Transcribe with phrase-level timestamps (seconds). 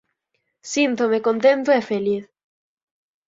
[0.73, 2.23] Síntome contento e feliz.